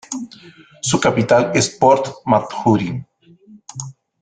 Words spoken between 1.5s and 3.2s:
es Port Mathurin.